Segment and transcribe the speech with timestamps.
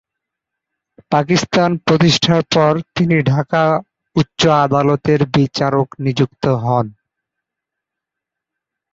[1.11, 3.63] পাকিস্তান প্রতিষ্ঠার পর তিনি ঢাকা
[4.15, 6.87] উচ্চ আদালতের বিচারক নিযুক্ত হন।